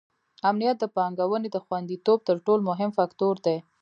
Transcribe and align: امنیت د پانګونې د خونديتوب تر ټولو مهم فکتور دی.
امنیت 0.49 0.77
د 0.79 0.85
پانګونې 0.95 1.49
د 1.51 1.57
خونديتوب 1.65 2.19
تر 2.27 2.37
ټولو 2.45 2.61
مهم 2.69 2.91
فکتور 2.99 3.35
دی. 3.45 3.57